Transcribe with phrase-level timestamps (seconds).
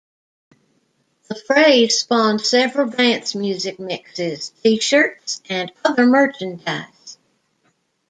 [1.27, 7.19] The phrase spawned several dance music mixes, T-shirts, and other merchandise.